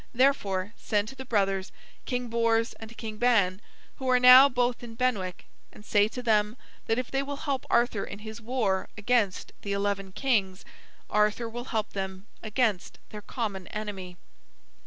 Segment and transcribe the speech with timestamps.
[0.15, 1.71] Therefore, send to the brothers,
[2.05, 3.61] King Bors and King Ban
[3.97, 7.67] who are now both in Benwick, and say to them that if they will help
[7.69, 10.65] Arthur in his war against the eleven kings,
[11.07, 14.17] Arthur will help them against their common enemy."